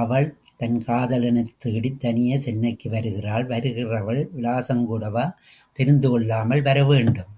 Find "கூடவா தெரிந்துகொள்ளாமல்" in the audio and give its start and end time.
4.84-6.62